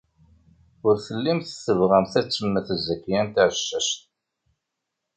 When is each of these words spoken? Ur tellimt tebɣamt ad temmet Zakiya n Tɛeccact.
Ur 0.87 0.95
tellimt 1.05 1.55
tebɣamt 1.65 2.13
ad 2.19 2.27
temmet 2.27 2.67
Zakiya 2.85 3.21
n 3.25 3.27
Tɛeccact. 3.35 3.97